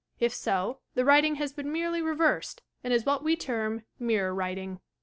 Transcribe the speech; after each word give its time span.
If 0.19 0.33
so, 0.33 0.79
the 0.95 1.05
writing 1.05 1.35
has 1.35 1.53
been 1.53 1.71
merely 1.71 2.01
reversed, 2.01 2.63
and 2.83 2.91
is 2.91 3.05
what 3.05 3.23
we 3.23 3.35
t«rm 3.35 3.83
"mirror 3.99 4.33
writing." 4.33 4.79